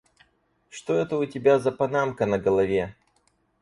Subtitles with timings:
[0.71, 2.95] Что это у тебя за панамка на голове?